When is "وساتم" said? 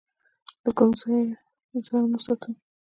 2.13-2.53